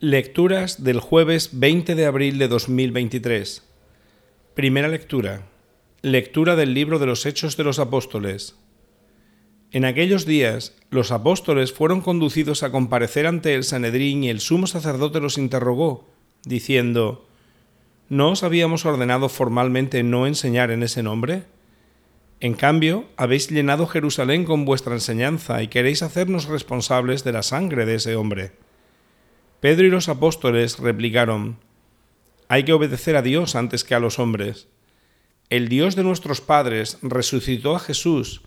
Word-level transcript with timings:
Lecturas 0.00 0.84
del 0.84 1.00
jueves 1.00 1.50
20 1.54 1.96
de 1.96 2.06
abril 2.06 2.38
de 2.38 2.46
2023. 2.46 3.64
Primera 4.54 4.86
lectura. 4.86 5.48
Lectura 6.02 6.54
del 6.54 6.72
libro 6.72 7.00
de 7.00 7.06
los 7.06 7.26
Hechos 7.26 7.56
de 7.56 7.64
los 7.64 7.80
Apóstoles. 7.80 8.54
En 9.72 9.84
aquellos 9.84 10.24
días 10.24 10.76
los 10.90 11.10
apóstoles 11.10 11.72
fueron 11.72 12.00
conducidos 12.00 12.62
a 12.62 12.70
comparecer 12.70 13.26
ante 13.26 13.56
el 13.56 13.64
Sanedrín 13.64 14.22
y 14.22 14.28
el 14.28 14.38
sumo 14.38 14.68
sacerdote 14.68 15.18
los 15.18 15.36
interrogó, 15.36 16.08
diciendo, 16.44 17.26
¿No 18.08 18.30
os 18.30 18.44
habíamos 18.44 18.86
ordenado 18.86 19.28
formalmente 19.28 20.04
no 20.04 20.28
enseñar 20.28 20.70
en 20.70 20.84
ese 20.84 21.02
nombre? 21.02 21.42
En 22.38 22.54
cambio, 22.54 23.06
habéis 23.16 23.50
llenado 23.50 23.88
Jerusalén 23.88 24.44
con 24.44 24.64
vuestra 24.64 24.94
enseñanza 24.94 25.60
y 25.60 25.66
queréis 25.66 26.04
hacernos 26.04 26.44
responsables 26.44 27.24
de 27.24 27.32
la 27.32 27.42
sangre 27.42 27.84
de 27.84 27.96
ese 27.96 28.14
hombre. 28.14 28.52
Pedro 29.60 29.86
y 29.86 29.90
los 29.90 30.08
apóstoles 30.08 30.78
replicaron, 30.78 31.58
Hay 32.48 32.64
que 32.64 32.72
obedecer 32.72 33.16
a 33.16 33.22
Dios 33.22 33.56
antes 33.56 33.82
que 33.82 33.96
a 33.96 34.00
los 34.00 34.20
hombres. 34.20 34.68
El 35.50 35.68
Dios 35.68 35.96
de 35.96 36.04
nuestros 36.04 36.40
padres 36.40 36.98
resucitó 37.02 37.74
a 37.74 37.80
Jesús, 37.80 38.42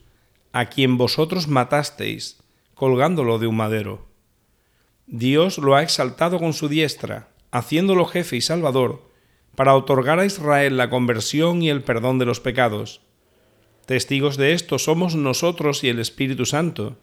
a 0.53 0.67
quien 0.67 0.97
vosotros 0.97 1.49
matasteis, 1.49 2.41
colgándolo 2.75 3.39
de 3.39 3.47
un 3.47 3.57
madero. 3.57 4.07
Dios 5.05 5.57
lo 5.57 5.75
ha 5.75 5.83
exaltado 5.83 6.39
con 6.39 6.53
su 6.53 6.69
diestra, 6.69 7.27
haciéndolo 7.51 8.05
jefe 8.05 8.37
y 8.37 8.41
salvador, 8.41 9.11
para 9.55 9.75
otorgar 9.75 10.19
a 10.19 10.25
Israel 10.25 10.77
la 10.77 10.89
conversión 10.89 11.61
y 11.61 11.69
el 11.69 11.83
perdón 11.83 12.19
de 12.19 12.25
los 12.25 12.39
pecados. 12.39 13.01
Testigos 13.85 14.37
de 14.37 14.53
esto 14.53 14.79
somos 14.79 15.15
nosotros 15.15 15.83
y 15.83 15.89
el 15.89 15.99
Espíritu 15.99 16.45
Santo, 16.45 16.97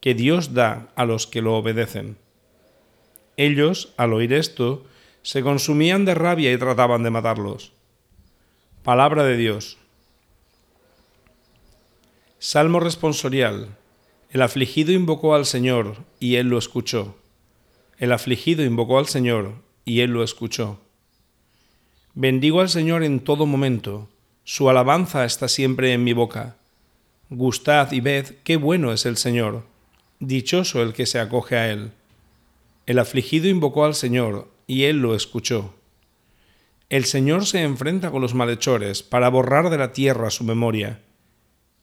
que 0.00 0.14
Dios 0.14 0.52
da 0.52 0.92
a 0.96 1.06
los 1.06 1.26
que 1.26 1.40
lo 1.40 1.56
obedecen. 1.56 2.18
Ellos, 3.36 3.92
al 3.96 4.12
oír 4.12 4.32
esto, 4.32 4.84
se 5.22 5.42
consumían 5.42 6.04
de 6.04 6.14
rabia 6.14 6.52
y 6.52 6.58
trataban 6.58 7.02
de 7.02 7.10
matarlos. 7.10 7.72
Palabra 8.82 9.24
de 9.24 9.36
Dios. 9.36 9.78
Salmo 12.38 12.80
responsorial. 12.80 13.76
El 14.30 14.42
afligido 14.42 14.92
invocó 14.92 15.34
al 15.34 15.46
Señor, 15.46 15.96
y 16.20 16.36
Él 16.36 16.48
lo 16.48 16.58
escuchó. 16.58 17.16
El 17.98 18.12
afligido 18.12 18.64
invocó 18.64 18.98
al 18.98 19.06
Señor, 19.06 19.54
y 19.84 20.00
Él 20.00 20.10
lo 20.10 20.22
escuchó. 20.22 20.78
Bendigo 22.14 22.60
al 22.60 22.68
Señor 22.68 23.02
en 23.02 23.20
todo 23.20 23.46
momento, 23.46 24.08
su 24.44 24.68
alabanza 24.68 25.24
está 25.24 25.48
siempre 25.48 25.94
en 25.94 26.04
mi 26.04 26.12
boca. 26.12 26.56
Gustad 27.30 27.90
y 27.92 28.00
ved 28.00 28.34
qué 28.44 28.56
bueno 28.56 28.92
es 28.92 29.06
el 29.06 29.16
Señor, 29.16 29.64
dichoso 30.20 30.82
el 30.82 30.92
que 30.92 31.06
se 31.06 31.18
acoge 31.18 31.56
a 31.56 31.72
Él. 31.72 31.92
El 32.86 32.98
afligido 32.98 33.48
invocó 33.48 33.86
al 33.86 33.94
Señor, 33.94 34.50
y 34.66 34.84
él 34.84 34.98
lo 34.98 35.14
escuchó. 35.14 35.74
El 36.90 37.06
Señor 37.06 37.46
se 37.46 37.62
enfrenta 37.62 38.10
con 38.10 38.20
los 38.20 38.34
malhechores 38.34 39.02
para 39.02 39.30
borrar 39.30 39.70
de 39.70 39.78
la 39.78 39.92
tierra 39.92 40.30
su 40.30 40.44
memoria. 40.44 41.00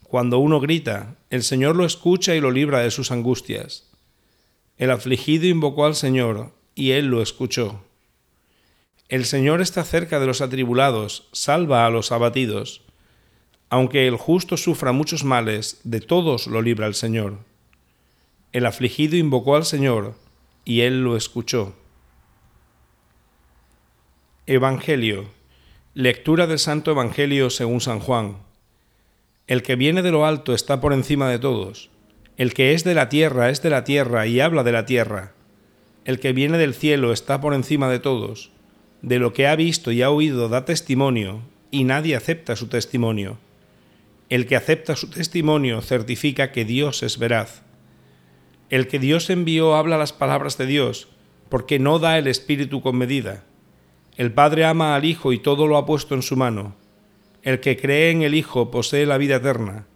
Cuando 0.03 0.37
uno 0.37 0.59
grita, 0.59 1.15
el 1.31 1.41
Señor 1.41 1.75
lo 1.75 1.85
escucha 1.85 2.35
y 2.35 2.39
lo 2.39 2.51
libra 2.51 2.81
de 2.81 2.91
sus 2.91 3.11
angustias. 3.11 3.89
El 4.77 4.91
afligido 4.91 5.47
invocó 5.47 5.85
al 5.85 5.95
Señor, 5.95 6.51
y 6.75 6.91
él 6.91 7.07
lo 7.07 7.21
escuchó. 7.21 7.83
El 9.09 9.25
Señor 9.25 9.59
está 9.59 9.83
cerca 9.83 10.19
de 10.19 10.27
los 10.27 10.39
atribulados, 10.39 11.27
salva 11.31 11.85
a 11.85 11.89
los 11.89 12.11
abatidos. 12.11 12.83
Aunque 13.69 14.07
el 14.07 14.17
justo 14.17 14.55
sufra 14.55 14.91
muchos 14.91 15.23
males, 15.23 15.81
de 15.83 15.99
todos 15.99 16.45
lo 16.45 16.61
libra 16.61 16.85
el 16.85 16.93
Señor. 16.93 17.39
El 18.51 18.65
afligido 18.65 19.17
invocó 19.17 19.55
al 19.55 19.65
Señor, 19.65 20.15
y 20.65 20.81
él 20.81 21.03
lo 21.03 21.15
escuchó. 21.15 21.75
Evangelio. 24.45 25.25
Lectura 25.93 26.47
del 26.47 26.59
Santo 26.59 26.91
Evangelio 26.91 27.49
según 27.49 27.81
San 27.81 27.99
Juan. 27.99 28.37
El 29.47 29.63
que 29.63 29.75
viene 29.75 30.01
de 30.01 30.11
lo 30.11 30.25
alto 30.25 30.53
está 30.53 30.79
por 30.81 30.93
encima 30.93 31.29
de 31.29 31.39
todos. 31.39 31.89
El 32.37 32.53
que 32.53 32.73
es 32.73 32.83
de 32.83 32.93
la 32.93 33.09
tierra 33.09 33.49
es 33.49 33.61
de 33.61 33.69
la 33.69 33.83
tierra 33.83 34.25
y 34.25 34.39
habla 34.39 34.63
de 34.63 34.71
la 34.71 34.85
tierra. 34.85 35.33
El 36.05 36.19
que 36.19 36.33
viene 36.33 36.57
del 36.57 36.73
cielo 36.73 37.11
está 37.11 37.41
por 37.41 37.53
encima 37.53 37.89
de 37.89 37.99
todos. 37.99 38.51
De 39.01 39.19
lo 39.19 39.33
que 39.33 39.47
ha 39.47 39.55
visto 39.55 39.91
y 39.91 40.01
ha 40.01 40.09
oído 40.09 40.49
da 40.49 40.65
testimonio, 40.65 41.41
y 41.69 41.83
nadie 41.83 42.15
acepta 42.15 42.55
su 42.55 42.67
testimonio. 42.67 43.37
El 44.29 44.47
que 44.47 44.55
acepta 44.55 44.95
su 44.95 45.09
testimonio 45.09 45.81
certifica 45.81 46.51
que 46.51 46.65
Dios 46.65 47.03
es 47.03 47.17
veraz. 47.17 47.63
El 48.71 48.87
que 48.87 48.99
Dios 48.99 49.29
envió 49.29 49.75
habla 49.75 49.97
las 49.97 50.13
palabras 50.13 50.57
de 50.57 50.65
Dios, 50.65 51.09
porque 51.49 51.77
no 51.77 51.99
da 51.99 52.17
el 52.17 52.25
Espíritu 52.25 52.81
con 52.81 52.97
medida. 52.97 53.43
El 54.15 54.31
Padre 54.31 54.63
ama 54.63 54.95
al 54.95 55.03
Hijo 55.03 55.33
y 55.33 55.39
todo 55.39 55.67
lo 55.67 55.75
ha 55.75 55.85
puesto 55.85 56.15
en 56.15 56.21
su 56.21 56.37
mano. 56.37 56.77
El 57.43 57.59
que 57.59 57.75
cree 57.75 58.11
en 58.11 58.21
el 58.21 58.33
Hijo 58.33 58.71
posee 58.71 59.05
la 59.05 59.17
vida 59.17 59.35
eterna. 59.35 59.87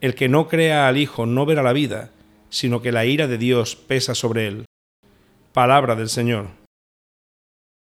El 0.00 0.14
que 0.14 0.30
no 0.30 0.48
crea 0.48 0.88
al 0.88 0.96
Hijo 0.96 1.26
no 1.26 1.44
verá 1.44 1.62
la 1.62 1.74
vida, 1.74 2.12
sino 2.48 2.80
que 2.80 2.92
la 2.92 3.04
ira 3.04 3.26
de 3.26 3.36
Dios 3.36 3.76
pesa 3.76 4.14
sobre 4.14 4.48
él. 4.48 4.64
Palabra 5.52 5.94
del 5.94 6.08
Señor. 6.08 6.63